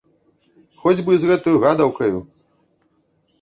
Хоць 0.83 1.01
бы 1.09 1.17
і 1.17 1.19
з 1.23 1.29
гэтаю 1.33 1.61
гадаўкаю! 1.65 2.17